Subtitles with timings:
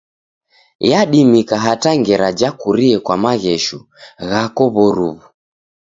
[0.89, 3.79] Yadimika hata ngera jakurie kwa maghesho
[4.29, 5.25] ghako w'oruw'u.